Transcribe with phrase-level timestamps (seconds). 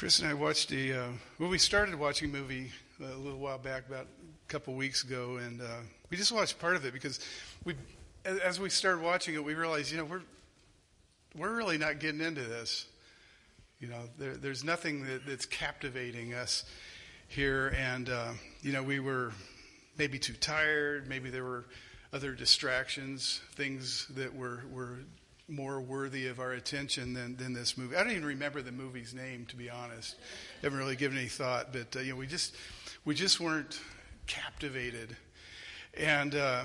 [0.00, 2.72] Chris and I watched a, uh, well, we started watching a movie
[3.02, 5.66] a little while back, about a couple weeks ago, and uh,
[6.08, 7.20] we just watched part of it because
[7.66, 7.74] we,
[8.24, 10.22] as we started watching it, we realized, you know, we're,
[11.36, 12.86] we're really not getting into this.
[13.78, 16.64] You know, there, there's nothing that, that's captivating us
[17.28, 18.30] here, and, uh,
[18.62, 19.32] you know, we were
[19.98, 21.66] maybe too tired, maybe there were
[22.10, 25.00] other distractions, things that were, were
[25.50, 27.96] more worthy of our attention than, than this movie.
[27.96, 30.16] I don't even remember the movie's name, to be honest.
[30.62, 32.54] I haven't really given any thought, but uh, you know, we just
[33.04, 33.80] we just weren't
[34.26, 35.16] captivated.
[35.94, 36.64] And uh,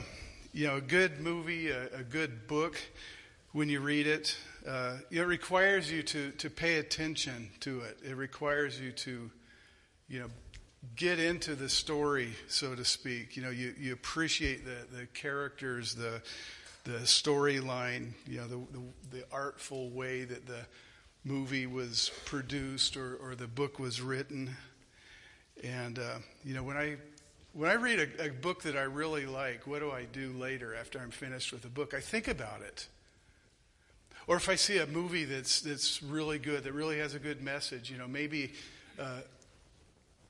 [0.54, 2.77] you know, a good movie, a, a, good book,
[3.52, 4.38] when you read it,
[4.68, 7.98] uh, it requires you to to pay attention to it.
[8.08, 9.32] It requires you to,
[10.08, 10.30] you know,
[10.96, 13.36] get into the story, so to speak.
[13.36, 16.22] You know, you, you appreciate the the characters, the
[16.86, 20.60] the storyline, you know, the, the, the, artful way that the
[21.24, 24.55] movie was produced or, or the book was written.
[25.64, 26.98] And, uh, you know, when I,
[27.54, 30.76] when I read a, a book that I really like, what do I do later
[30.76, 31.96] after I'm finished with the book?
[31.96, 32.88] I think about it.
[34.27, 37.42] Or if I see a movie that's, that's really good, that really has a good
[37.42, 38.54] message, you know, maybe
[38.99, 39.22] uh,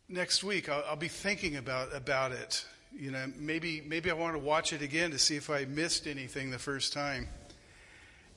[0.08, 2.66] next week I'll, I'll be thinking about, about it
[2.98, 6.08] you know, maybe maybe I want to watch it again to see if I missed
[6.08, 7.28] anything the first time.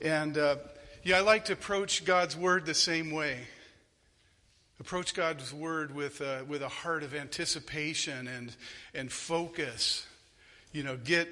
[0.01, 0.57] And uh,
[1.03, 3.39] yeah, I like to approach God's word the same way.
[4.79, 8.55] Approach God's word with a, with a heart of anticipation and
[8.93, 10.05] and focus.
[10.71, 11.29] You know, get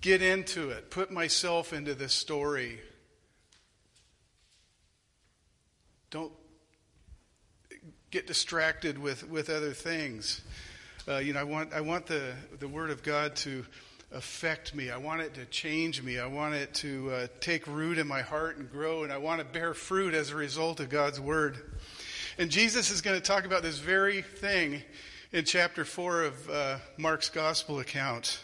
[0.00, 0.90] get into it.
[0.90, 2.80] Put myself into the story.
[6.10, 6.32] Don't
[8.10, 10.40] get distracted with, with other things.
[11.08, 13.64] Uh, you know, I want, I want the, the Word of God to
[14.10, 14.90] affect me.
[14.90, 16.18] I want it to change me.
[16.18, 19.38] I want it to uh, take root in my heart and grow, and I want
[19.38, 21.58] to bear fruit as a result of God's Word.
[22.38, 24.82] And Jesus is going to talk about this very thing
[25.30, 28.40] in chapter 4 of uh, Mark's Gospel account.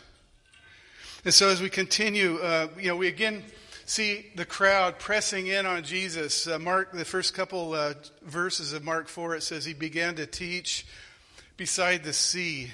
[1.25, 3.43] And so as we continue, uh, you know, we again
[3.87, 6.47] see the crowd pressing in on Jesus.
[6.47, 10.27] Uh, Mark, the first couple uh, verses of Mark 4, it says he began to
[10.27, 10.87] teach
[11.63, 12.73] beside the sea.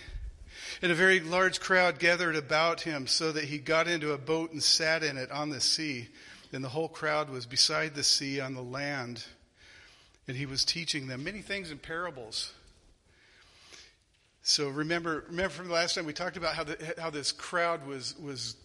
[0.80, 4.50] And a very large crowd gathered about him so that he got into a boat
[4.52, 6.08] and sat in it on the sea.
[6.54, 9.26] And the whole crowd was beside the sea on the land.
[10.26, 12.54] And he was teaching them many things in parables.
[14.40, 17.86] So remember, remember from the last time we talked about how, the, how this crowd
[17.86, 18.56] was, was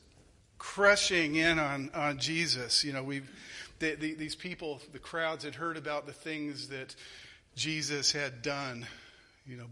[0.57, 2.85] crushing in on, on Jesus.
[2.85, 3.23] You know, we
[3.79, 6.95] the, the, these people, the crowds had heard about the things that
[7.57, 8.88] Jesus had done.
[9.45, 9.66] You know,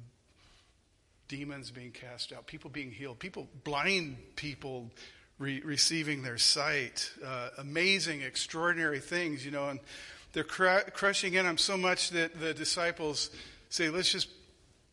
[1.31, 4.91] demons being cast out, people being healed, people, blind people
[5.39, 9.79] re- receiving their sight, uh, amazing, extraordinary things, you know, and
[10.33, 13.29] they're cr- crushing in on so much that the disciples
[13.69, 14.27] say, let's just,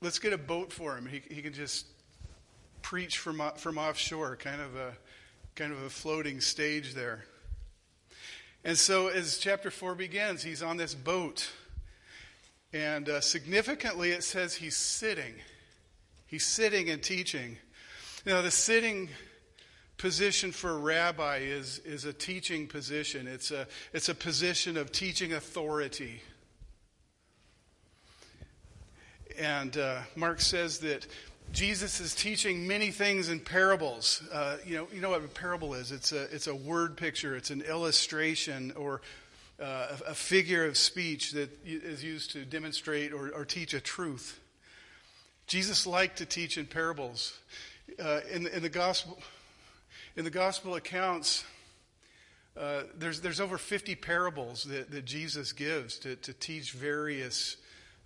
[0.00, 1.06] let's get a boat for him.
[1.06, 1.86] He, he can just
[2.82, 4.92] preach from, from offshore, kind of a,
[5.56, 7.24] kind of a floating stage there.
[8.64, 11.50] And so as chapter 4 begins, he's on this boat.
[12.72, 15.34] And uh, significantly, it says he's sitting.
[16.28, 17.56] He's sitting and teaching.
[18.26, 19.08] Now, the sitting
[19.96, 24.92] position for a rabbi is, is a teaching position, it's a, it's a position of
[24.92, 26.22] teaching authority.
[29.38, 31.06] And uh, Mark says that
[31.52, 34.22] Jesus is teaching many things in parables.
[34.30, 35.92] Uh, you know, you know what a parable is?
[35.92, 37.36] It's a it's a word picture.
[37.36, 39.00] It's an illustration or
[39.60, 43.80] uh, a, a, figure of speech that is used to demonstrate or, or teach a
[43.80, 44.40] truth.
[45.48, 47.36] Jesus liked to teach in parables.
[47.98, 49.18] Uh, in, in, the gospel,
[50.14, 51.42] in the gospel accounts,
[52.54, 57.56] uh, there's, there's over 50 parables that, that Jesus gives to, to teach various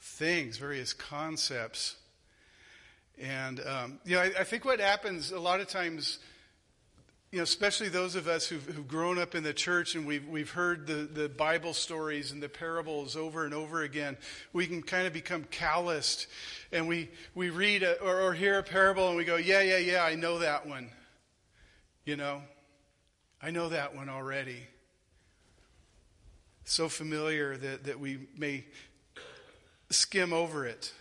[0.00, 1.96] things, various concepts.
[3.20, 6.20] And, um, know, I, I, think what happens a lot of times
[7.32, 10.28] you know, especially those of us who've, who've, grown up in the church and we've,
[10.28, 14.18] we've heard the, the Bible stories and the parables over and over again,
[14.52, 16.26] we can kind of become calloused
[16.72, 19.78] and we, we read a, or, or hear a parable and we go, yeah, yeah,
[19.78, 20.90] yeah, I know that one.
[22.04, 22.42] You know,
[23.40, 24.66] I know that one already.
[26.64, 28.66] So familiar that, that we may
[29.88, 30.92] skim over it.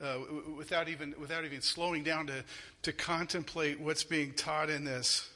[0.00, 0.18] Uh,
[0.56, 2.42] without even without even slowing down to
[2.82, 5.31] to contemplate what's being taught in this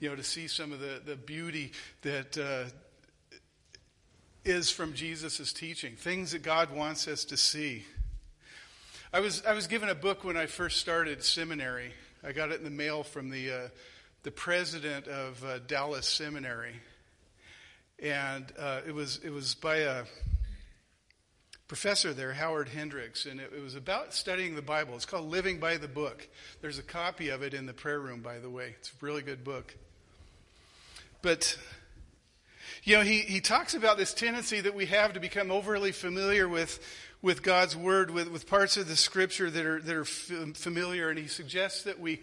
[0.00, 2.70] you know, to see some of the, the beauty that uh,
[4.44, 7.84] is from Jesus' teaching, things that God wants us to see.
[9.12, 11.92] I was, I was given a book when I first started seminary.
[12.22, 13.68] I got it in the mail from the, uh,
[14.22, 16.74] the president of uh, Dallas Seminary.
[18.02, 20.04] And uh, it, was, it was by a
[21.68, 24.94] professor there, Howard Hendricks, and it, it, was about studying the Bible.
[24.96, 26.28] It's called Living by the Book.
[26.60, 28.74] There's a copy of it in the prayer room, by the way.
[28.78, 29.74] It's a really good book.
[31.24, 31.58] But,
[32.84, 36.48] you know, he, he talks about this tendency that we have to become overly familiar
[36.48, 36.78] with,
[37.20, 41.18] with God's Word, with, with parts of the Scripture that are, that are familiar, and
[41.18, 42.20] he suggests that we,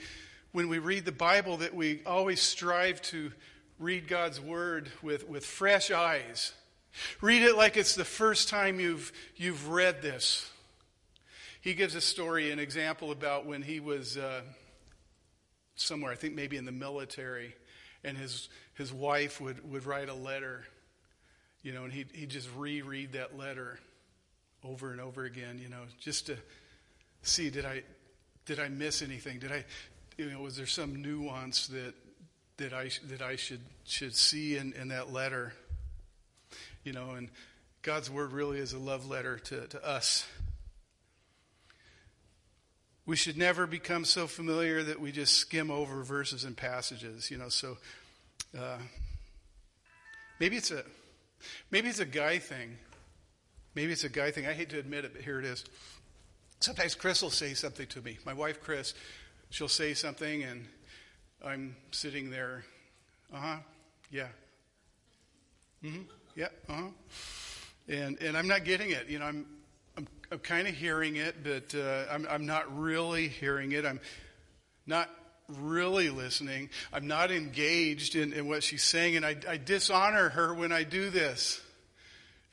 [0.54, 3.34] when we read the Bible, that we always strive to
[3.78, 6.54] read God's Word with, with fresh eyes
[7.22, 10.50] Read it like it's the first time you've, you've read this.
[11.62, 14.42] He gives a story, an example about when he was uh,
[15.76, 17.56] somewhere, I think maybe in the military,
[18.04, 20.64] and his, his wife would, would write a letter,
[21.64, 23.80] you know, and he'd, he'd just reread that letter
[24.64, 26.38] over and over again, you know, just to
[27.24, 27.84] see did I,
[28.46, 29.40] did I miss anything?
[29.40, 29.66] Did I,
[30.18, 31.94] you know, was there some nuance that,
[32.58, 35.54] that I, that I should, should see in, in that letter?
[36.84, 37.30] you know, and
[37.82, 40.26] God's word really is a love letter to, to us.
[43.12, 47.38] We should never become so familiar that we just skim over verses and passages, you
[47.38, 47.50] know.
[47.50, 47.78] So
[48.58, 48.78] uh,
[50.40, 50.86] maybe it's a
[51.72, 52.78] maybe it's a guy thing.
[53.76, 54.48] Maybe it's a guy thing.
[54.48, 55.66] I hate to admit it, but here it is.
[56.62, 58.18] Sometimes Chris will say something to me.
[58.26, 58.94] My wife, Chris,
[59.50, 60.66] she'll say something, and
[61.46, 62.64] I'm sitting there.
[63.34, 63.58] Uh huh.
[64.10, 64.28] Yeah.
[65.84, 66.02] Mm hmm.
[66.38, 66.88] Yeah, uh-huh.
[67.90, 69.10] And and I'm not getting it.
[69.10, 69.46] You know, I'm
[70.32, 73.86] I'm, kind of hearing it, but uh, I'm I'm not really hearing it.
[73.86, 74.00] I'm
[74.86, 75.10] not
[75.48, 76.70] really listening.
[76.94, 80.84] I'm not engaged in, in what she's saying, and I, I dishonor her when I
[80.84, 81.62] do this.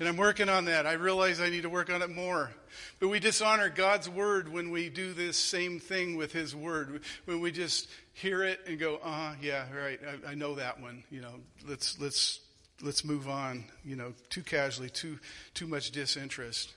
[0.00, 0.86] And I'm working on that.
[0.86, 2.52] I realize I need to work on it more.
[3.00, 7.00] But we dishonor God's word when we do this same thing with His word.
[7.24, 9.98] When we just hear it and go, "Ah, uh-huh, yeah, right.
[10.26, 11.34] I, I know that one." You know,
[11.66, 12.40] let's let's
[12.82, 15.18] let's move on, you know, too casually, too,
[15.54, 16.72] too much disinterest.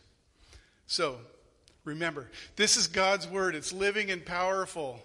[0.91, 1.19] So,
[1.85, 3.55] remember, this is God's word.
[3.55, 4.99] It's living and powerful.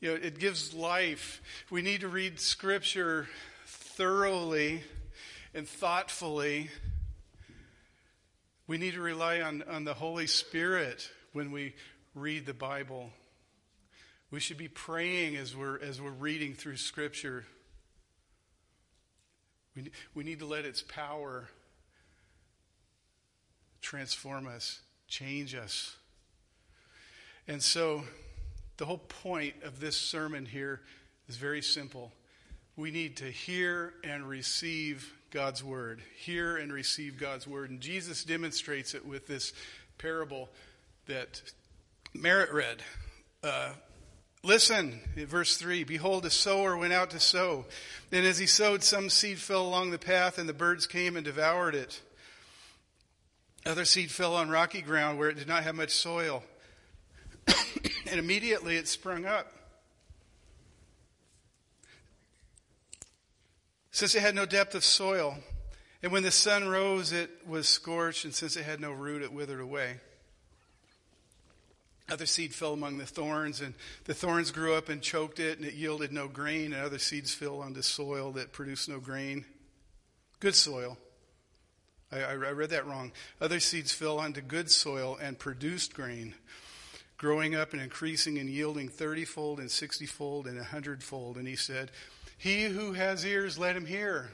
[0.00, 1.40] You know, it gives life.
[1.70, 3.26] We need to read scripture
[3.64, 4.82] thoroughly
[5.54, 6.68] and thoughtfully.
[8.66, 11.74] We need to rely on, on the Holy Spirit when we
[12.14, 13.08] read the Bible.
[14.30, 17.46] We should be praying as we're, as we're reading through Scripture.
[19.74, 21.48] We, we need to let its power
[23.80, 25.96] transform us, change us.
[27.46, 28.04] And so,
[28.76, 30.80] the whole point of this sermon here
[31.28, 32.12] is very simple.
[32.76, 36.00] We need to hear and receive God's word.
[36.16, 37.70] Hear and receive God's word.
[37.70, 39.52] And Jesus demonstrates it with this
[39.98, 40.48] parable
[41.06, 41.42] that
[42.14, 42.82] Merritt read.
[43.42, 43.72] Uh,
[44.44, 47.64] Listen, verse 3 Behold, a sower went out to sow.
[48.12, 51.24] And as he sowed, some seed fell along the path, and the birds came and
[51.24, 52.00] devoured it.
[53.66, 56.42] Other seed fell on rocky ground where it did not have much soil.
[58.06, 59.52] and immediately it sprung up.
[63.90, 65.36] Since it had no depth of soil,
[66.02, 69.32] and when the sun rose, it was scorched, and since it had no root, it
[69.32, 69.98] withered away.
[72.10, 75.66] Other seed fell among the thorns, and the thorns grew up and choked it, and
[75.66, 76.72] it yielded no grain.
[76.72, 79.44] And other seeds fell onto soil that produced no grain.
[80.40, 80.96] Good soil.
[82.10, 83.12] I, I read that wrong.
[83.40, 86.34] Other seeds fell onto good soil and produced grain,
[87.16, 91.36] growing up and increasing and yielding thirtyfold and sixtyfold and a hundredfold.
[91.36, 91.90] And he said,
[92.36, 94.30] He who has ears, let him hear.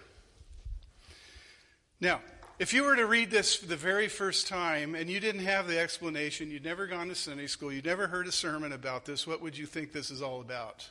[2.01, 2.21] Now,
[2.59, 5.79] if you were to read this the very first time and you didn't have the
[5.79, 9.43] explanation, you'd never gone to Sunday school, you'd never heard a sermon about this, what
[9.43, 10.89] would you think this is all about?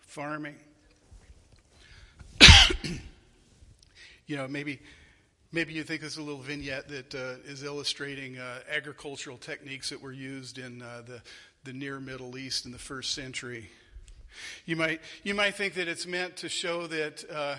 [0.00, 0.56] Farming.
[4.30, 4.78] you know, maybe
[5.50, 9.90] maybe you think this is a little vignette that uh, is illustrating uh, agricultural techniques
[9.90, 11.20] that were used in uh, the
[11.64, 13.70] the near Middle East in the first century.
[14.66, 17.56] You might you might think that it's meant to show that uh,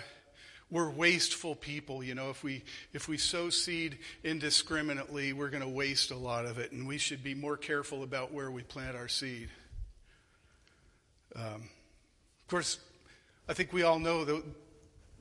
[0.70, 2.02] we're wasteful people.
[2.02, 2.62] You know, if we
[2.94, 6.96] if we sow seed indiscriminately, we're going to waste a lot of it, and we
[6.96, 9.50] should be more careful about where we plant our seed.
[11.36, 11.68] Um,
[12.40, 12.78] of course,
[13.46, 14.42] I think we all know that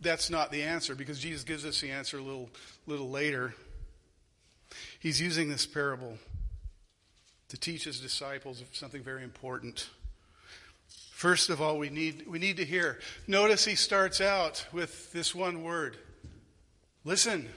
[0.01, 2.49] that's not the answer because Jesus gives us the answer a little
[2.87, 3.53] little later.
[4.99, 6.17] He's using this parable
[7.49, 9.89] to teach his disciples something very important.
[11.11, 12.99] First of all, we need, we need to hear.
[13.27, 15.97] Notice he starts out with this one word
[17.03, 17.49] listen.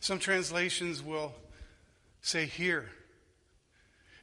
[0.00, 1.34] Some translations will
[2.20, 2.90] say hear.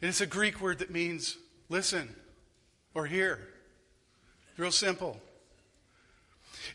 [0.02, 1.38] And it's a Greek word that means
[1.70, 2.16] listen
[2.94, 3.40] or hear.
[4.58, 5.20] Real simple.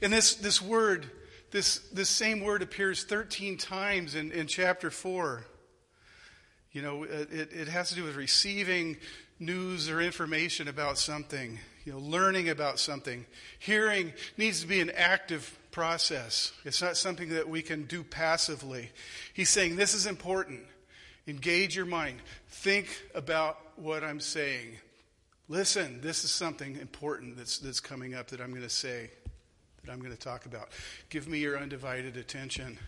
[0.03, 1.11] And this, this word
[1.51, 5.45] this, this same word appears 13 times in, in chapter 4.
[6.73, 8.97] You know, it, it has to do with receiving
[9.39, 13.25] news or information about something, you know, learning about something.
[13.59, 16.53] Hearing needs to be an active process.
[16.65, 18.91] It's not something that we can do passively.
[19.33, 20.61] He's saying this is important.
[21.29, 22.19] Engage your mind.
[22.49, 24.77] Think about what I'm saying.
[25.49, 29.11] Listen, this is something important that's, that's coming up that I'm going to say,
[29.91, 30.69] I'm going to talk about.
[31.09, 32.79] Give me your undivided attention.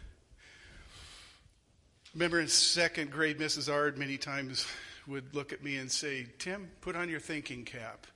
[2.14, 3.72] Remember in second grade, Mrs.
[3.72, 4.66] Ard many times
[5.06, 8.06] would look at me and say, Tim, put on your thinking cap,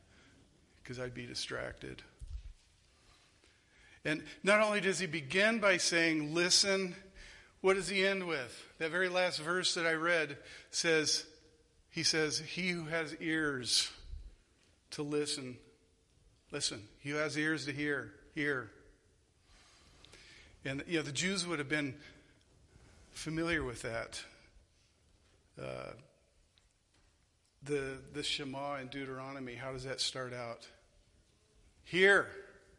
[0.83, 2.03] because I'd be distracted.
[4.05, 6.95] And not only does he begin by saying, listen,
[7.61, 8.67] what does he end with?
[8.79, 10.37] That very last verse that I read
[10.71, 11.25] says,
[11.91, 13.91] he says, He who has ears
[14.93, 15.59] to listen,
[16.51, 16.83] listen.
[16.99, 18.71] He who has ears to hear, hear.
[20.65, 21.95] And, you know, the Jews would have been
[23.13, 24.23] familiar with that.
[25.61, 25.93] Uh,
[27.65, 30.67] the, the Shema in Deuteronomy, how does that start out?
[31.85, 32.29] Hear,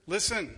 [0.07, 0.57] listen.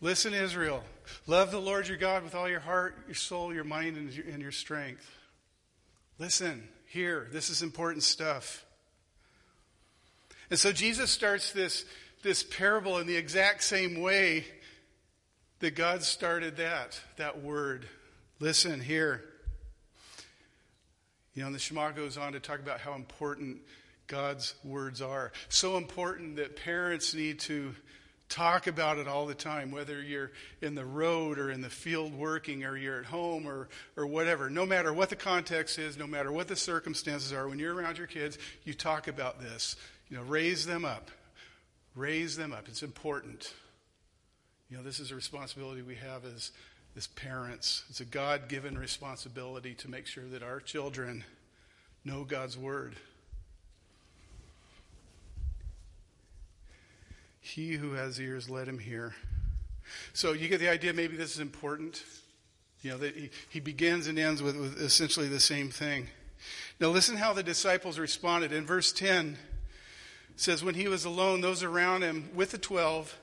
[0.00, 0.82] Listen, Israel.
[1.26, 4.26] Love the Lord your God with all your heart, your soul, your mind, and your,
[4.26, 5.10] and your strength.
[6.18, 7.28] Listen, hear.
[7.32, 8.64] This is important stuff.
[10.50, 11.84] And so Jesus starts this,
[12.24, 14.44] this parable in the exact same way
[15.60, 17.86] that God started that, that word.
[18.40, 19.22] Listen, hear.
[21.34, 23.58] You know, and the Shema goes on to talk about how important
[24.06, 25.32] God's words are.
[25.48, 27.74] So important that parents need to
[28.28, 32.14] talk about it all the time, whether you're in the road or in the field
[32.14, 34.48] working or you're at home or, or whatever.
[34.48, 37.98] No matter what the context is, no matter what the circumstances are, when you're around
[37.98, 39.76] your kids, you talk about this.
[40.08, 41.10] You know, raise them up.
[41.94, 42.66] Raise them up.
[42.68, 43.52] It's important.
[44.68, 46.50] You know, this is a responsibility we have as,
[46.96, 47.84] as parents.
[47.88, 51.24] It's a God given responsibility to make sure that our children
[52.04, 52.96] know God's Word.
[57.40, 59.14] He who has ears, let him hear.
[60.14, 62.02] So you get the idea, maybe this is important.
[62.80, 66.08] You know, that he, he begins and ends with, with essentially the same thing.
[66.80, 68.52] Now listen how the disciples responded.
[68.52, 69.38] In verse 10,
[70.36, 73.16] says, When he was alone, those around him with the twelve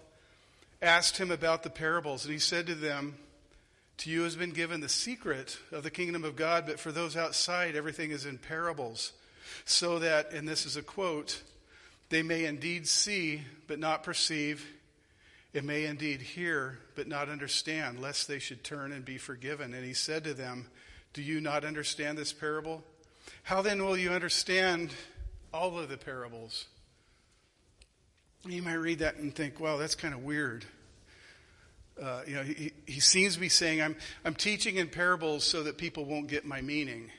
[0.81, 2.25] asked him about the parables.
[2.25, 3.15] And he said to them,
[3.97, 7.15] To you has been given the secret of the kingdom of God, but for those
[7.15, 9.13] outside, everything is in parables.
[9.65, 11.41] So that, and this is a quote,
[12.09, 14.65] they may indeed see, but not perceive.
[15.53, 19.73] It may indeed hear, but not understand, lest they should turn and be forgiven.
[19.73, 20.67] And he said to them,
[21.13, 22.83] Do you not understand this parable?
[23.43, 24.91] How then will you understand
[25.53, 26.65] all of the parables?
[28.47, 30.65] You might read that and think, well, that's kind of weird.
[32.01, 33.95] Uh, you know, he, he seems to be saying, I'm,
[34.25, 37.11] I'm teaching in parables so that people won't get my meaning.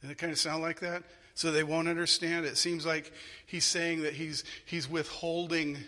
[0.00, 1.04] Does it kind of sound like that?
[1.34, 2.46] so they won't understand.
[2.46, 3.12] It seems like
[3.46, 5.78] he's saying that he's, he's withholding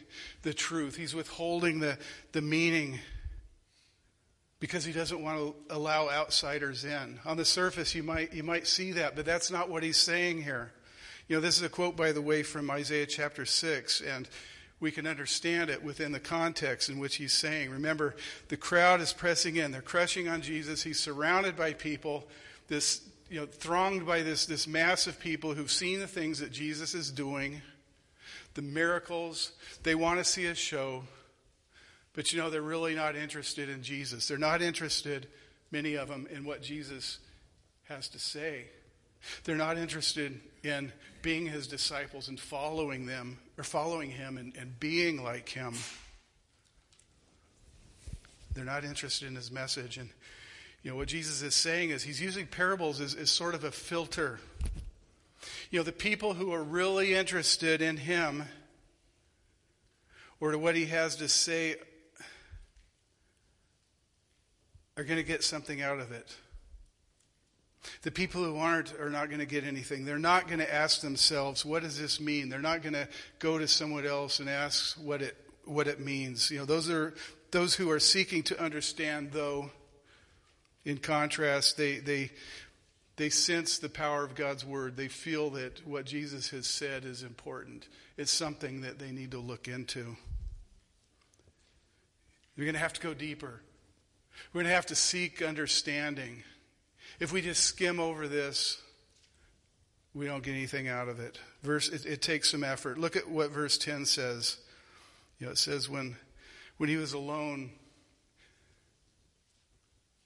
[0.42, 1.98] the truth, he's withholding the,
[2.32, 2.98] the meaning
[4.58, 7.20] because he doesn't want to allow outsiders in.
[7.24, 10.42] On the surface, you might, you might see that, but that's not what he's saying
[10.42, 10.72] here.
[11.28, 14.28] You know, this is a quote, by the way, from Isaiah chapter 6, and
[14.78, 17.70] we can understand it within the context in which he's saying.
[17.70, 18.14] Remember,
[18.48, 22.28] the crowd is pressing in, they're crushing on Jesus, he's surrounded by people.
[22.68, 26.52] This you know, thronged by this, this mass of people who've seen the things that
[26.52, 27.60] Jesus is doing,
[28.54, 29.52] the miracles.
[29.82, 31.02] They want to see a show,
[32.14, 34.28] but you know, they're really not interested in Jesus.
[34.28, 35.26] They're not interested,
[35.72, 37.18] many of them, in what Jesus
[37.88, 38.66] has to say.
[39.44, 40.92] They're not interested in
[41.22, 45.74] being his disciples and following them, or following him and, and being like him.
[48.54, 49.98] They're not interested in his message.
[49.98, 50.08] And
[50.82, 53.70] you know, what Jesus is saying is he's using parables as, as sort of a
[53.70, 54.38] filter.
[55.70, 58.44] You know, the people who are really interested in him
[60.40, 61.76] or to what he has to say
[64.96, 66.34] are going to get something out of it.
[68.02, 70.04] The people who aren't are not going to get anything.
[70.04, 72.48] They're not going to ask themselves, what does this mean?
[72.48, 76.50] They're not going to go to someone else and ask what it what it means.
[76.50, 77.14] You know, those are
[77.50, 79.70] those who are seeking to understand though
[80.86, 82.30] in contrast, they, they,
[83.16, 84.96] they sense the power of God's word.
[84.96, 87.88] They feel that what Jesus has said is important.
[88.16, 90.16] It's something that they need to look into.
[92.56, 93.60] We're going to have to go deeper.
[94.52, 96.44] We're going to have to seek understanding.
[97.20, 98.80] If we just skim over this,
[100.14, 101.38] we don't get anything out of it.
[101.62, 102.98] Verse, it, it takes some effort.
[102.98, 104.56] Look at what verse 10 says.
[105.38, 106.16] You know, it says, when,
[106.78, 107.70] when he was alone,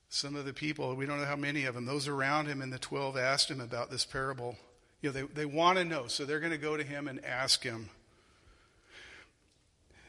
[0.08, 2.70] some of the people, we don't know how many of them, those around him in
[2.70, 4.56] the 12 asked him about this parable.
[5.02, 7.24] You know, they, they want to know, so they're going to go to him and
[7.24, 7.88] ask him.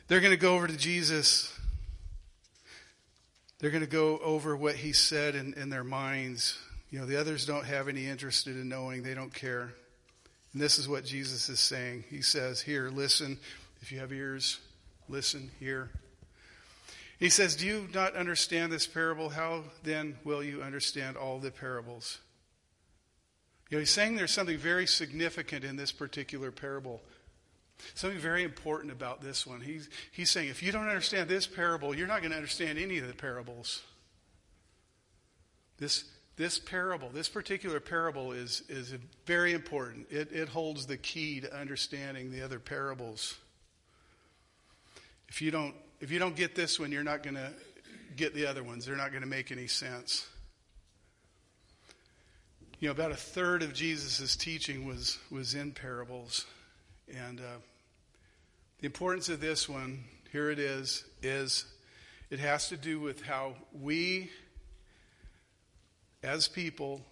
[0.08, 1.58] They're going to go over to Jesus.
[3.62, 6.58] They're going to go over what he said in, in their minds.
[6.90, 9.72] You know, the others don't have any interest in knowing, they don't care.
[10.52, 12.06] And this is what Jesus is saying.
[12.10, 13.38] He says, Hear, listen.
[13.82, 14.60] If you have ears,
[15.08, 15.92] listen, hear.
[17.20, 19.30] He says, Do you not understand this parable?
[19.30, 22.18] How then will you understand all the parables?
[23.70, 27.00] You know, he's saying there's something very significant in this particular parable.
[27.94, 29.62] Something very important about this one.
[29.62, 32.98] He's, he's saying, if you don't understand this parable, you're not going to understand any
[32.98, 33.82] of the parables.
[35.78, 36.06] This,
[36.38, 38.94] this parable, this particular parable is, is
[39.26, 40.08] very important.
[40.10, 43.36] It, it holds the key to understanding the other parables.
[45.28, 47.52] If you don't, if you don't get this one, you're not going to
[48.16, 48.86] get the other ones.
[48.86, 50.28] They're not going to make any sense.
[52.80, 56.46] You know, about a third of Jesus' teaching was, was in parables.
[57.16, 57.60] And uh,
[58.82, 61.66] the importance of this one, here it is, is
[62.32, 64.32] it has to do with how we,
[66.24, 67.06] as people,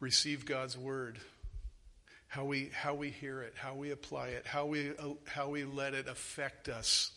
[0.00, 1.18] receive God's word.
[2.28, 4.92] How we, how we hear it, how we apply it, how we,
[5.26, 7.10] how we let it affect us.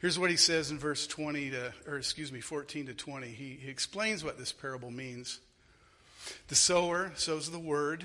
[0.00, 3.26] Here's what he says in verse 20 to, or excuse me, 14 to 20.
[3.26, 5.40] He, he explains what this parable means.
[6.48, 8.04] The sower sows the word.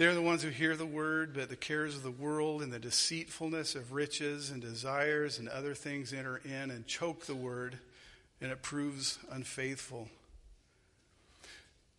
[0.00, 2.78] They're the ones who hear the word, but the cares of the world and the
[2.78, 7.78] deceitfulness of riches and desires and other things enter in and choke the word,
[8.40, 10.08] and it proves unfaithful.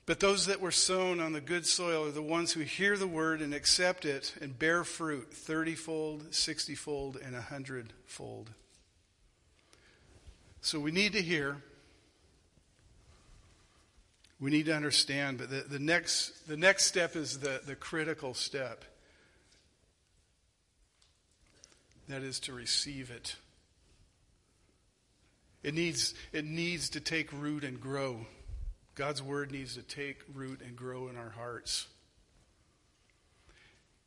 [0.07, 3.05] But those that were sown on the good soil are the ones who hear the
[3.05, 8.49] word and accept it and bear fruit thirtyfold, sixtyfold, and a hundredfold.
[10.61, 11.61] So we need to hear.
[14.41, 18.33] We need to understand, but the, the, next, the next step is the, the critical
[18.33, 18.83] step.
[22.09, 23.35] That is to receive it.
[25.61, 28.25] It needs, it needs to take root and grow.
[28.95, 31.85] God's word needs to take root and grow in our hearts.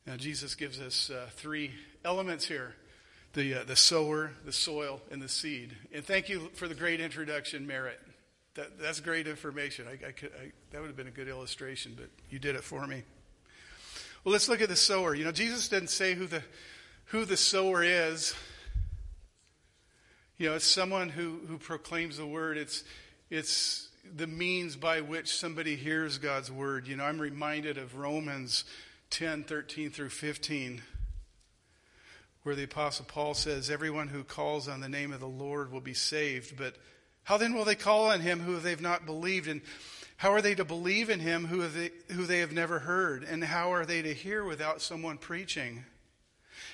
[0.04, 1.70] Now, Jesus gives us uh, three
[2.04, 2.74] elements here
[3.34, 5.76] the, uh, the sower, the soil, and the seed.
[5.92, 8.00] And thank you for the great introduction, Merritt.
[8.54, 9.86] That, that's great information.
[9.88, 12.62] I, I could, I, that would have been a good illustration, but you did it
[12.62, 13.02] for me.
[14.22, 15.14] Well, let's look at the sower.
[15.14, 16.42] You know, Jesus didn't say who the,
[17.06, 18.34] who the sower is.
[20.38, 22.56] You know, it's someone who, who proclaims the word.
[22.56, 22.84] It's,
[23.28, 26.86] it's the means by which somebody hears God's word.
[26.86, 28.64] You know, I'm reminded of Romans
[29.10, 30.82] 10 13 through 15,
[32.44, 35.80] where the Apostle Paul says, Everyone who calls on the name of the Lord will
[35.80, 36.56] be saved.
[36.56, 36.76] But
[37.24, 39.48] how then will they call on him who they've not believed?
[39.48, 39.62] And
[40.16, 43.24] how are they to believe in him who they, who they have never heard?
[43.24, 45.84] And how are they to hear without someone preaching?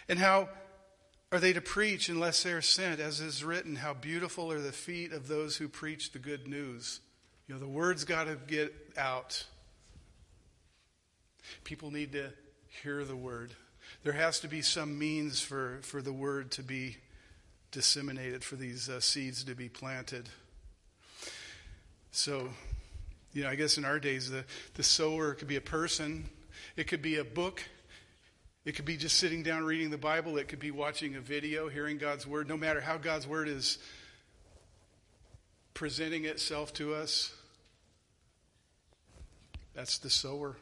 [0.08, 0.48] And how
[1.32, 3.00] are they to preach unless they are sent?
[3.00, 7.00] As is written, How beautiful are the feet of those who preach the good news.
[7.46, 9.44] You know, the word's got to get out.
[11.64, 12.32] People need to
[12.82, 13.54] hear the word.
[14.02, 16.96] There has to be some means for, for the word to be
[17.70, 20.28] disseminated, for these uh, seeds to be planted.
[22.12, 22.48] So,
[23.32, 24.44] you know, I guess in our days, the,
[24.74, 26.28] the sower could be a person,
[26.76, 27.62] it could be a book,
[28.64, 31.68] it could be just sitting down reading the Bible, it could be watching a video,
[31.68, 32.48] hearing God's word.
[32.48, 33.78] No matter how God's word is
[35.72, 37.34] presenting itself to us,
[39.74, 40.56] that's the sower.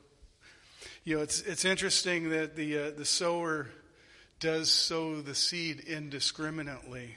[1.05, 3.69] You know, it's it's interesting that the uh, the sower
[4.39, 7.17] does sow the seed indiscriminately.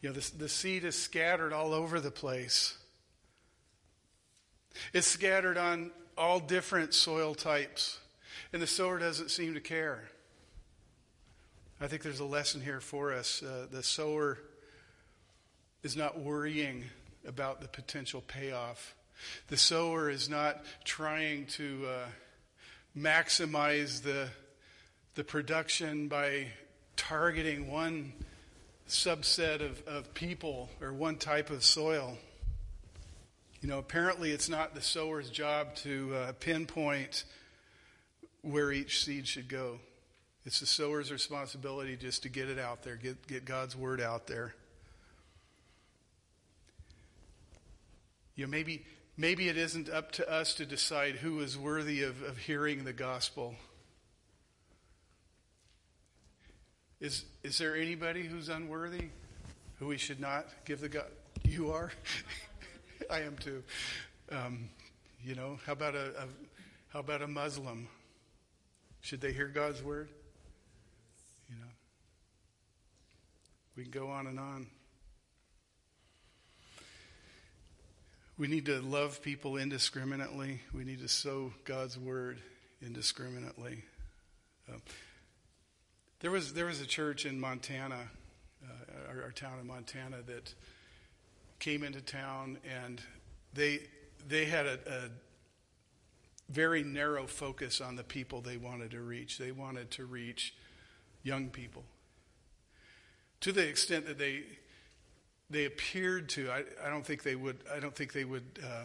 [0.00, 2.76] You know, the, the seed is scattered all over the place.
[4.92, 7.98] It's scattered on all different soil types,
[8.52, 10.04] and the sower doesn't seem to care.
[11.80, 13.42] I think there's a lesson here for us.
[13.42, 14.38] Uh, the sower
[15.82, 16.84] is not worrying
[17.26, 18.94] about the potential payoff
[19.48, 22.06] the sower is not trying to uh,
[22.96, 24.28] maximize the,
[25.14, 26.48] the production by
[26.96, 28.12] targeting one
[28.88, 32.16] subset of, of people or one type of soil.
[33.60, 37.24] You know, apparently it's not the sower's job to uh, pinpoint
[38.40, 39.80] where each seed should go.
[40.46, 44.26] It's the sower's responsibility just to get it out there, get, get God's word out
[44.26, 44.54] there.
[48.34, 48.86] You know, maybe,
[49.18, 52.94] maybe it isn't up to us to decide who is worthy of, of hearing the
[52.94, 53.54] gospel.
[56.98, 59.08] Is, is there anybody who's unworthy
[59.78, 61.06] who we should not give the God?
[61.44, 61.92] You are?
[63.10, 63.62] I am too.
[64.30, 64.68] Um,
[65.22, 66.26] you know, how about a, a
[66.88, 67.88] how about a Muslim?
[69.00, 70.08] Should they hear God's word?
[71.48, 71.70] You know,
[73.76, 74.66] we can go on and on.
[78.38, 80.62] We need to love people indiscriminately.
[80.72, 82.38] We need to sow God's word
[82.80, 83.84] indiscriminately.
[84.68, 84.78] Uh,
[86.20, 88.08] there was there was a church in Montana,
[88.64, 90.54] uh, our, our town in Montana, that
[91.60, 93.00] came into town, and
[93.54, 93.80] they
[94.26, 95.10] they had a, a
[96.50, 99.38] very narrow focus on the people they wanted to reach.
[99.38, 100.54] They wanted to reach
[101.22, 101.84] young people
[103.40, 104.42] to the extent that they
[105.48, 106.50] they appeared to.
[106.50, 107.58] I, I don't think they would.
[107.74, 108.84] I don't think they would uh,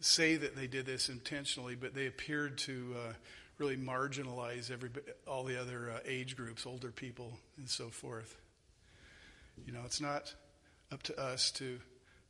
[0.00, 3.12] say that they did this intentionally, but they appeared to uh,
[3.58, 4.90] really marginalize every
[5.26, 8.36] all the other uh, age groups, older people, and so forth.
[9.66, 10.34] You know, it's not
[10.92, 11.80] up to us to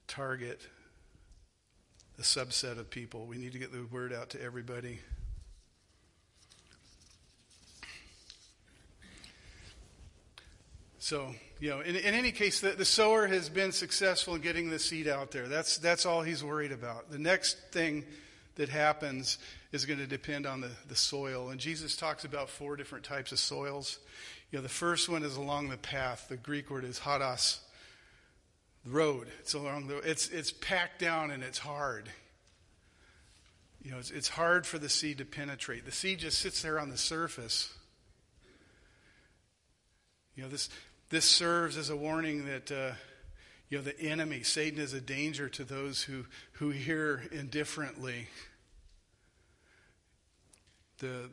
[0.06, 0.60] target
[2.18, 3.26] a subset of people.
[3.26, 5.00] We need to get the word out to everybody.
[11.00, 14.70] So, you know, in, in any case, the, the sower has been successful in getting
[14.70, 15.48] the seed out there.
[15.48, 17.10] That's, that's all he's worried about.
[17.10, 18.04] The next thing
[18.54, 19.38] that happens
[19.72, 21.50] is going to depend on the, the soil.
[21.50, 23.98] And Jesus talks about four different types of soils.
[24.52, 26.26] You know, the first one is along the path.
[26.28, 27.58] The Greek word is hodos
[28.86, 29.28] road.
[29.40, 32.08] It's along the it's it's packed down and it's hard.
[33.82, 35.84] You know, it's, it's hard for the seed to penetrate.
[35.84, 37.72] The seed just sits there on the surface.
[40.36, 40.68] You know, this
[41.10, 42.92] this serves as a warning that uh,
[43.68, 48.28] you know the enemy, Satan, is a danger to those who who hear indifferently.
[50.98, 51.30] The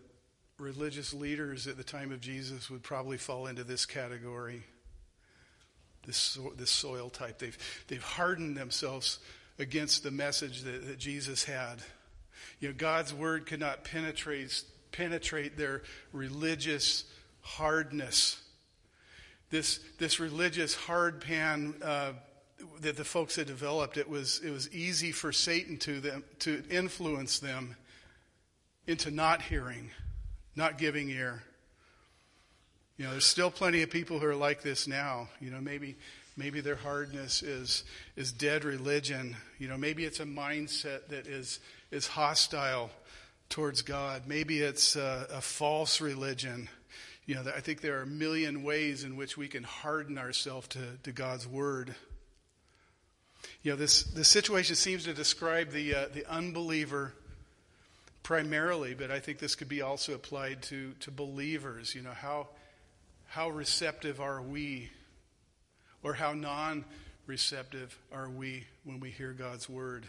[0.57, 4.63] religious leaders at the time of Jesus would probably fall into this category
[6.09, 7.37] this, this soil type.
[7.37, 9.19] They've, they've hardened themselves
[9.59, 11.83] against the message that, that Jesus had.
[12.59, 17.03] You know, God's word could not penetrate, penetrate their religious
[17.41, 18.41] hardness.
[19.51, 22.13] This, this religious hard pan uh,
[22.81, 26.63] that the folks had developed, it was, it was easy for Satan to, them, to
[26.71, 27.75] influence them
[28.87, 29.91] into not hearing,
[30.55, 31.43] not giving ear.
[32.99, 35.29] You know, there's still plenty of people who are like this now.
[35.39, 35.95] You know, maybe
[36.35, 37.85] maybe their hardness is
[38.17, 39.37] is dead religion.
[39.57, 42.91] You know, maybe it's a mindset that is is hostile
[43.47, 44.23] towards God.
[44.27, 46.67] Maybe it's a, a false religion.
[47.25, 50.67] You know, I think there are a million ways in which we can harden ourselves
[50.69, 51.95] to, to God's word.
[53.63, 57.13] You know, this, this situation seems to describe the, uh, the unbeliever
[58.23, 61.95] primarily, but I think this could be also applied to, to believers.
[61.95, 62.47] You know, how,
[63.29, 64.89] how receptive are we,
[66.01, 66.83] or how non
[67.27, 70.05] receptive are we when we hear God's word?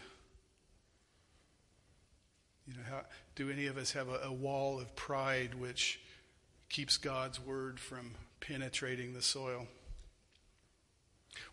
[2.67, 3.01] You know, how,
[3.35, 5.99] do any of us have a, a wall of pride which
[6.69, 9.67] keeps God's word from penetrating the soil?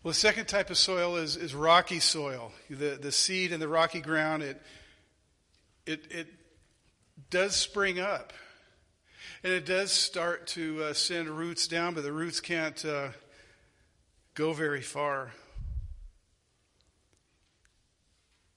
[0.01, 2.51] Well, the second type of soil is, is rocky soil.
[2.69, 4.61] The, the seed in the rocky ground, it,
[5.85, 6.27] it, it
[7.29, 8.33] does spring up.
[9.41, 13.09] And it does start to uh, send roots down, but the roots can't uh,
[14.33, 15.31] go very far.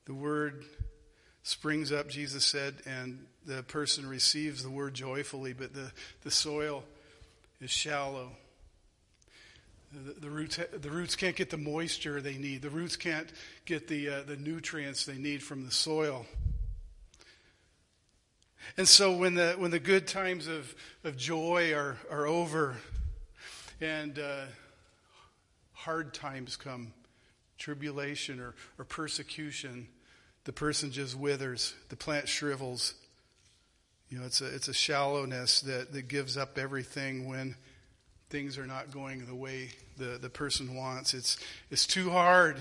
[0.06, 0.64] The word
[1.44, 5.92] springs up, Jesus said, and the person receives the word joyfully, but the,
[6.22, 6.82] the soil
[7.60, 8.32] is shallow.
[9.92, 12.60] The, the, roots, the roots can't get the moisture they need.
[12.60, 13.28] The roots can't
[13.66, 16.26] get the, uh, the nutrients they need from the soil.
[18.76, 22.76] And so when the, when the good times of, of joy are, are over
[23.80, 24.44] and uh,
[25.72, 26.94] hard times come,
[27.58, 29.88] tribulation or, or persecution,
[30.44, 32.94] the person just withers, the plant shrivels.
[34.08, 37.56] You know, it's a, it's a shallowness that, that gives up everything when
[38.30, 41.12] things are not going the way the, the person wants.
[41.14, 41.36] It's,
[41.70, 42.56] it's too hard.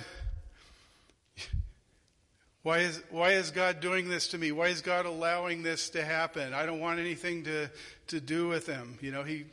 [2.64, 4.52] Why is, why is God doing this to me?
[4.52, 6.54] Why is God allowing this to happen?
[6.54, 7.70] I don't want anything to,
[8.08, 9.00] to do with him.
[9.02, 9.46] You know, he,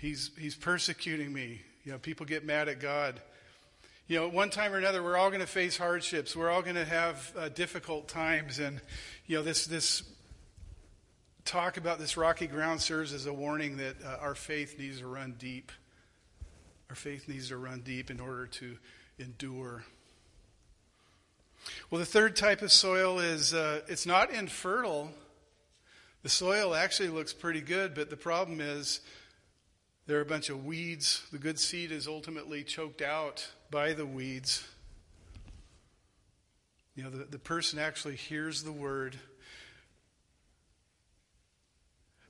[0.00, 1.60] He's, he's persecuting me.
[1.84, 3.20] You know, people get mad at God.
[4.06, 6.34] You know, at one time or another, we're all going to face hardships.
[6.34, 8.58] We're all going to have uh, difficult times.
[8.58, 8.80] And,
[9.26, 10.02] you know, this, this
[11.44, 15.06] talk about this rocky ground serves as a warning that uh, our faith needs to
[15.06, 15.70] run deep.
[16.88, 18.78] Our faith needs to run deep in order to
[19.18, 19.84] endure.
[21.90, 25.10] Well, the third type of soil is uh, it's not infertile.
[26.22, 29.00] The soil actually looks pretty good, but the problem is
[30.06, 31.22] there are a bunch of weeds.
[31.32, 34.66] The good seed is ultimately choked out by the weeds.
[36.94, 39.16] You know, the, the person actually hears the word,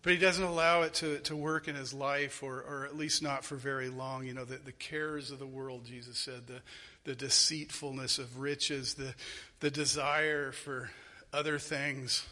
[0.03, 3.23] but he doesn't allow it to, to work in his life, or, or at least
[3.23, 4.25] not for very long.
[4.27, 6.61] You know, the, the cares of the world, Jesus said, the,
[7.05, 9.15] the deceitfulness of riches, the,
[9.61, 10.91] the desire for
[11.33, 12.27] other things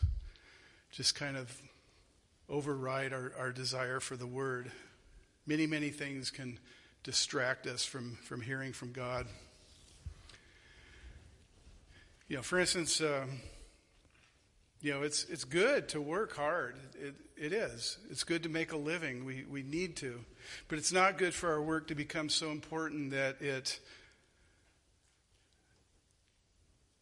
[0.90, 1.62] just kind of
[2.48, 4.70] override our, our desire for the word.
[5.46, 6.58] Many, many things can
[7.02, 9.26] distract us from, from hearing from God.
[12.28, 13.40] You know, for instance, um,
[14.80, 16.76] you know, it's, it's good to work hard.
[16.94, 17.98] It, it is.
[18.10, 19.24] It's good to make a living.
[19.24, 20.20] We, we need to.
[20.68, 23.80] But it's not good for our work to become so important that it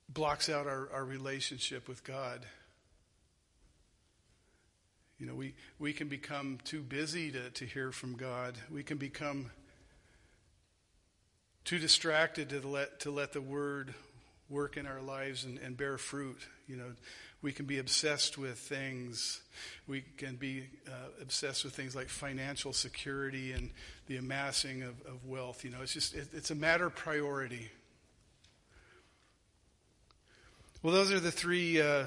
[0.09, 2.47] blocks out our, our relationship with God.
[5.19, 8.55] You know, we, we can become too busy to, to hear from God.
[8.71, 9.51] We can become
[11.65, 13.95] too distracted to let, to let the Word
[14.49, 16.39] work in our lives and, and bear fruit.
[16.69, 16.93] You know,
[17.43, 19.41] we can be obsessed with things.
[19.87, 23.71] We can be uh, obsessed with things like financial security and
[24.07, 25.65] the amassing of, of wealth.
[25.65, 27.71] You know, it's just, it, it's a matter of priority.
[30.83, 32.05] Well, those are the three uh,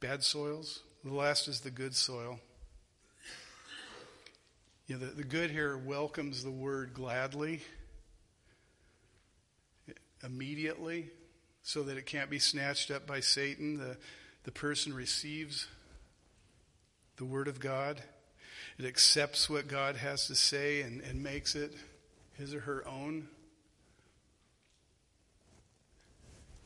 [0.00, 0.80] bad soils.
[1.04, 2.40] The last is the good soil.
[4.86, 7.60] You know, the, the good here welcomes the word gladly,
[10.24, 11.10] immediately,
[11.62, 13.76] so that it can't be snatched up by Satan.
[13.76, 13.98] The,
[14.44, 15.68] the person receives
[17.18, 18.00] the word of God.
[18.78, 21.74] It accepts what God has to say and, and makes it
[22.38, 23.28] his or her own.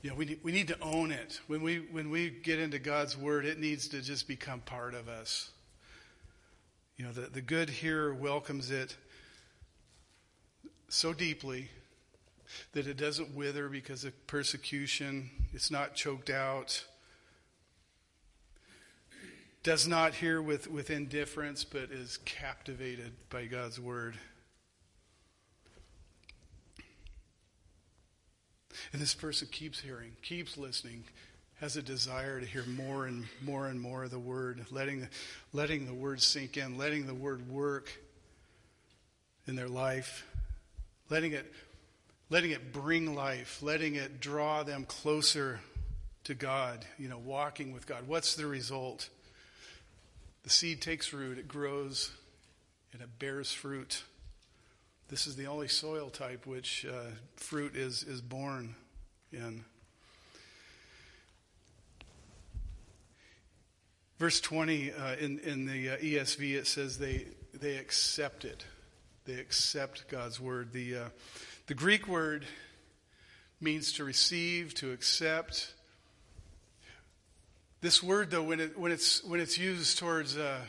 [0.05, 1.41] Know, we need, we need to own it.
[1.49, 5.09] When we, when we get into God's Word, it needs to just become part of
[5.09, 5.51] us.
[6.97, 8.97] You know, the, the good hearer welcomes it
[10.89, 11.69] so deeply
[12.73, 16.85] that it doesn't wither because of persecution, it's not choked out,
[19.63, 24.17] does not hear with, with indifference, but is captivated by God's Word.
[28.93, 31.05] And this person keeps hearing, keeps listening,
[31.61, 35.09] has a desire to hear more and more and more of the word, letting,
[35.53, 37.91] letting the word sink in, letting the word work
[39.47, 40.27] in their life,
[41.11, 41.53] letting it,
[42.31, 45.61] letting it bring life, letting it draw them closer
[46.25, 48.07] to God, you know, walking with God.
[48.07, 49.09] What's the result?
[50.45, 52.13] The seed takes root, it grows,
[52.93, 54.05] and it bears fruit.
[55.09, 58.75] This is the only soil type which uh, fruit is, is born
[59.33, 59.65] in.
[64.19, 68.67] Verse 20 uh, in, in the uh, ESV, it says they, they accept it.
[69.25, 70.73] They accept God's word.
[70.73, 71.09] The, uh,
[71.69, 72.45] the Greek word
[73.63, 75.73] means to receive, to accept.
[77.81, 80.61] This word, though, when, it, when, it's, when it's used towards, uh,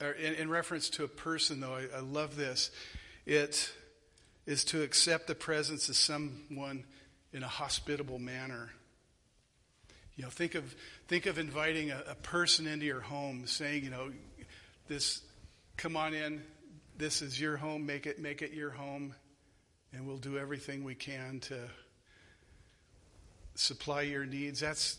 [0.00, 2.70] in, in, reference to a person, though, I, I love this.
[3.26, 3.72] It
[4.46, 6.84] is to accept the presence of someone
[7.32, 8.70] in a hospitable manner.
[10.16, 10.74] You know, think of
[11.08, 14.10] think of inviting a, a, person into your home, saying, you know,
[14.88, 15.22] this,
[15.76, 16.42] come on in.
[16.98, 17.86] This is your home.
[17.86, 19.14] Make it make it your home,
[19.92, 21.58] and we'll do everything we can to
[23.54, 24.60] supply your needs.
[24.60, 24.98] That's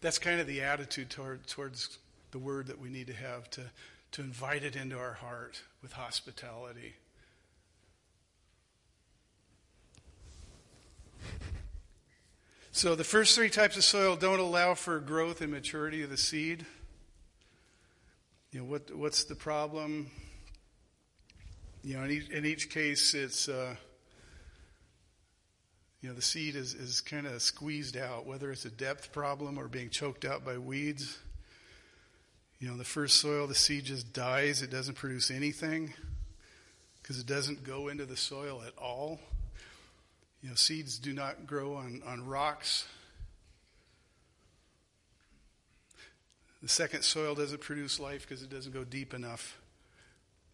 [0.00, 1.98] that's kind of the attitude toward, towards
[2.32, 3.62] the word that we need to have to
[4.12, 6.94] to invite it into our heart with hospitality.
[12.74, 16.16] So the first three types of soil don't allow for growth and maturity of the
[16.16, 16.64] seed.
[18.50, 18.96] You know what?
[18.96, 20.10] What's the problem?
[21.84, 23.74] You know, in each, in each case, it's uh,
[26.00, 29.58] you know the seed is is kind of squeezed out, whether it's a depth problem
[29.58, 31.18] or being choked out by weeds.
[32.58, 35.92] You know, the first soil, the seed just dies; it doesn't produce anything
[37.02, 39.20] because it doesn't go into the soil at all.
[40.42, 42.86] You know, seeds do not grow on, on rocks.
[46.62, 49.60] The second soil doesn't produce life because it doesn't go deep enough.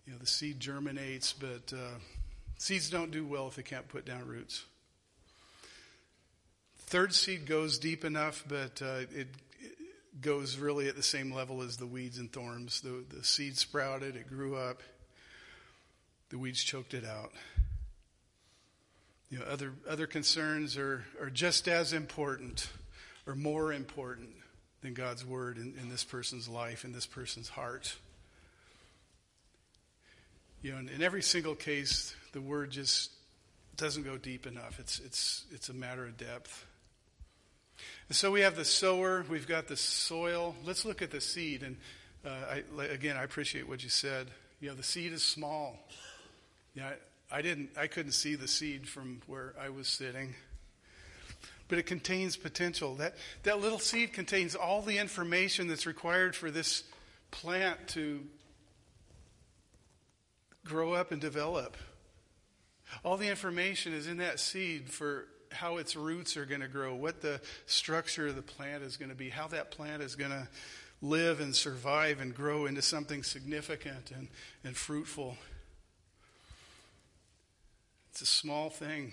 [0.07, 1.99] you know, the seed germinates, but uh,
[2.59, 4.65] seeds don't do well if they can't put down roots.
[6.79, 9.29] Third seed goes deep enough, but uh, it, it,
[10.21, 12.81] goes really at the same level as the weeds and thorns.
[12.81, 14.83] The, the seed sprouted, it grew up,
[16.31, 17.31] the weeds choked it out.
[19.31, 22.71] You know, other, other concerns are, are just as important
[23.27, 24.31] or more important
[24.81, 27.95] than God's word in, in this person's life, in this person's heart.
[30.63, 33.11] You know, in, in every single case, the word just
[33.77, 34.81] doesn't go deep enough.
[34.81, 36.67] It's, it's, it's a matter of depth.
[38.09, 40.57] And so we have the sower, we've got the soil.
[40.65, 41.63] Let's look at the seed.
[41.63, 41.77] And
[42.25, 44.29] uh, I, again, I appreciate what you said.
[44.61, 45.79] You know, the seed is small.
[46.75, 46.93] Yeah,
[47.31, 50.35] I, didn't, I couldn't see the seed from where I was sitting.
[51.69, 52.95] But it contains potential.
[52.97, 56.85] That, that little seed contains all the information that's required for this
[57.31, 58.21] plant to
[60.65, 61.77] grow up and develop.
[63.05, 66.95] All the information is in that seed for how its roots are going to grow,
[66.95, 70.31] what the structure of the plant is going to be, how that plant is going
[70.31, 70.49] to
[71.01, 74.29] live and survive and grow into something significant and,
[74.65, 75.37] and fruitful.
[78.21, 79.13] It's a small thing,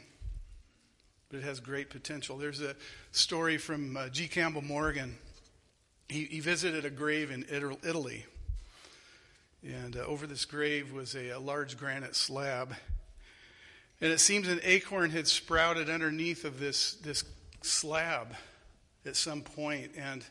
[1.29, 2.39] but it has great potential.
[2.39, 2.75] There's a
[3.11, 4.27] story from uh, G.
[4.27, 5.15] Campbell Morgan.
[6.09, 8.25] He, he visited a grave in Italy.
[9.63, 12.73] And uh, over this grave was a, a large granite slab.
[14.01, 17.23] And it seems an acorn had sprouted underneath of this, this
[17.61, 18.33] slab
[19.05, 19.91] at some point.
[19.95, 20.25] And,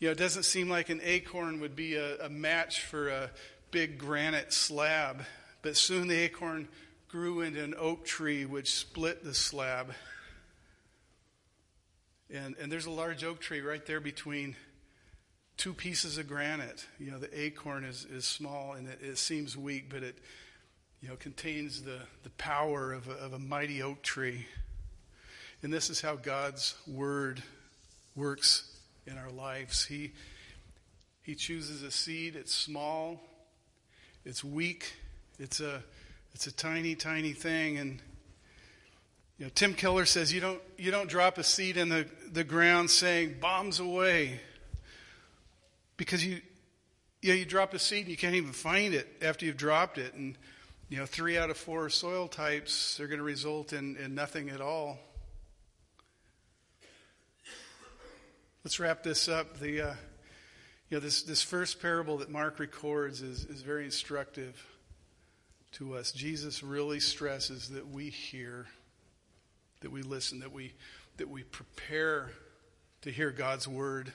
[0.00, 3.30] you know, it doesn't seem like an acorn would be a, a match for a
[3.70, 5.22] big granite slab.
[5.62, 6.66] But soon the acorn
[7.10, 9.92] grew into an oak tree which split the slab.
[12.32, 14.54] And, and there's a large oak tree right there between
[15.56, 16.86] two pieces of granite.
[17.00, 20.18] You know, the acorn is, is small and it, it seems weak, but it
[21.02, 24.46] you know, contains the, the power of a, of a mighty oak tree.
[25.62, 27.42] And this is how God's word
[28.14, 29.84] works in our lives.
[29.84, 30.12] He,
[31.22, 33.20] he chooses a seed, it's small,
[34.24, 34.92] it's weak,
[35.40, 35.82] it's a,
[36.34, 37.78] it's a tiny, tiny thing.
[37.78, 38.02] And
[39.38, 42.44] you know, Tim Keller says you don't, you don't drop a seed in the, the
[42.44, 44.40] ground saying, bombs away.
[45.96, 46.40] Because you,
[47.22, 49.98] you, know, you drop a seed and you can't even find it after you've dropped
[49.98, 50.14] it.
[50.14, 50.36] And
[50.88, 54.50] you know, three out of four soil types are going to result in, in nothing
[54.50, 54.98] at all.
[58.64, 59.58] Let's wrap this up.
[59.58, 59.94] The, uh,
[60.90, 64.62] you know, this, this first parable that Mark records is, is very instructive
[65.72, 66.12] to us.
[66.12, 68.66] Jesus really stresses that we hear,
[69.80, 70.72] that we listen, that we,
[71.16, 72.30] that we prepare
[73.02, 74.12] to hear God's word,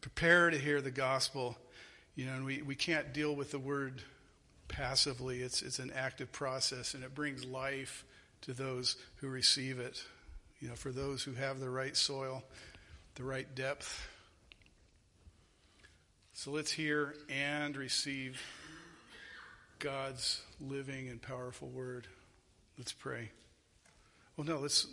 [0.00, 1.56] prepare to hear the gospel.
[2.16, 4.02] You know, and we, we can't deal with the word
[4.68, 5.42] passively.
[5.42, 8.04] It's, it's an active process, and it brings life
[8.42, 10.02] to those who receive it.
[10.60, 12.42] You know, for those who have the right soil,
[13.16, 14.08] the right depth.
[16.32, 18.40] So let's hear and receive
[19.84, 22.06] God's living and powerful word.
[22.78, 23.28] Let's pray.
[24.34, 24.86] Well, no, let's.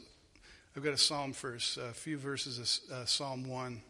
[0.75, 3.82] I've got a psalm first, a few verses of uh, Psalm 1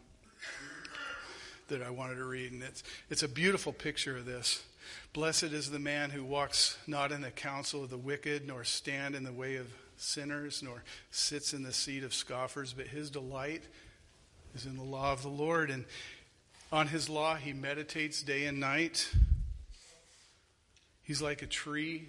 [1.70, 4.62] that I wanted to read, and it's, it's a beautiful picture of this.
[5.12, 9.16] Blessed is the man who walks not in the counsel of the wicked, nor stand
[9.16, 13.64] in the way of sinners, nor sits in the seat of scoffers, but his delight
[14.54, 15.68] is in the law of the Lord.
[15.68, 15.84] And
[16.70, 19.12] on his law he meditates day and night.
[21.02, 22.08] He's like a tree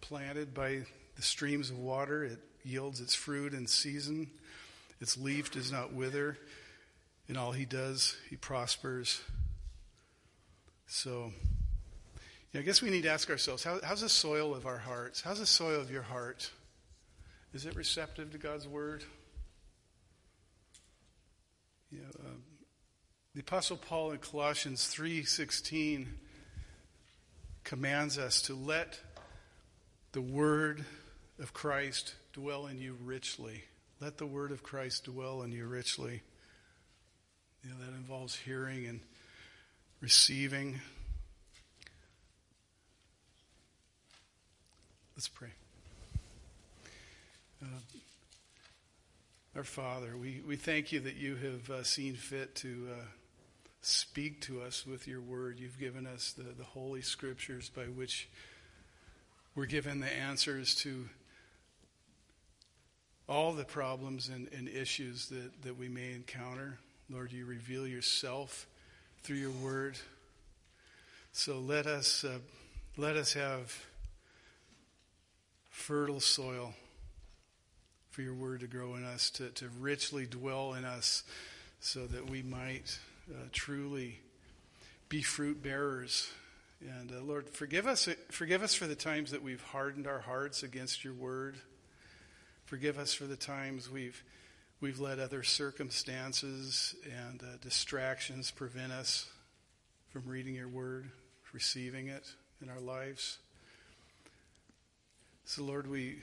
[0.00, 0.82] planted by
[1.16, 2.24] the streams of water.
[2.24, 4.30] It yields its fruit in season.
[5.00, 6.38] Its leaf does not wither.
[7.28, 9.22] In all he does, he prospers.
[10.86, 11.32] So,
[12.52, 15.22] yeah, I guess we need to ask ourselves how, how's the soil of our hearts?
[15.22, 16.50] How's the soil of your heart?
[17.52, 19.04] Is it receptive to God's word?
[21.90, 22.34] Yeah, uh,
[23.34, 26.08] the Apostle Paul in Colossians 3:16
[27.64, 29.00] commands us to let
[30.12, 30.84] the word
[31.40, 33.64] of Christ dwell in you richly.
[34.00, 36.22] Let the word of Christ dwell in you richly.
[37.62, 39.00] You know, that involves hearing and
[40.00, 40.80] receiving
[45.16, 45.50] Let's pray.
[47.62, 47.66] Uh,
[49.54, 53.04] our Father, we, we thank you that you have uh, seen fit to uh,
[53.86, 55.58] speak to us with your word.
[55.58, 58.28] You've given us the, the holy scriptures by which
[59.54, 61.08] we're given the answers to
[63.28, 66.78] all the problems and, and issues that, that we may encounter.
[67.10, 68.66] Lord, you reveal yourself
[69.22, 69.96] through your word.
[71.32, 72.38] So let us uh,
[72.96, 73.76] let us have
[75.70, 76.74] fertile soil
[78.10, 81.24] for your word to grow in us, to, to richly dwell in us,
[81.80, 82.98] so that we might
[83.30, 84.20] uh, truly
[85.08, 86.30] be fruit bearers.
[86.80, 90.62] And uh, Lord, forgive us, forgive us for the times that we've hardened our hearts
[90.62, 91.56] against your word.
[92.66, 94.22] Forgive us for the times we've
[94.80, 99.26] we've let other circumstances and uh, distractions prevent us
[100.10, 101.10] from reading your word,
[101.52, 102.26] receiving it
[102.60, 103.38] in our lives.
[105.46, 106.18] So, Lord, we,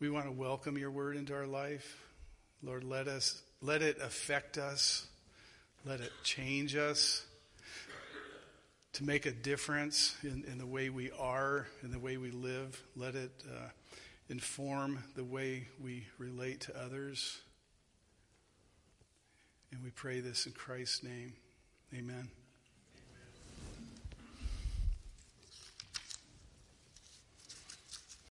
[0.00, 1.98] we want to welcome your word into our life.
[2.62, 5.06] Lord, let us let it affect us.
[5.84, 7.24] Let it change us
[8.94, 12.82] to make a difference in, in the way we are, in the way we live.
[12.96, 13.68] Let it uh,
[14.28, 17.38] inform the way we relate to others.
[19.70, 21.34] And we pray this in Christ's name.
[21.94, 22.30] Amen.